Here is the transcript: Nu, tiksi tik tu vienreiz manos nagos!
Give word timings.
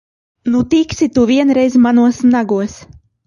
Nu, 0.53 0.61
tiksi 0.71 0.99
tik 1.03 1.13
tu 1.17 1.25
vienreiz 1.33 1.77
manos 1.87 2.23
nagos! 2.33 2.81